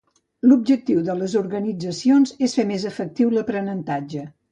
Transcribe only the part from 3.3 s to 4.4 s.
l'aprenentatge.